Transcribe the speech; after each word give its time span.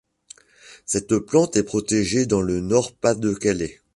Cette 0.87 1.15
plante 1.19 1.57
est 1.57 1.61
protégée 1.63 2.25
dans 2.25 2.41
le 2.41 2.59
Nord-Pas-de-Calais. 2.59 3.81